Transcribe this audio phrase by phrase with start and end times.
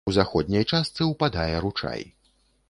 [0.09, 2.01] У заходняй частцы ўпадае ручай.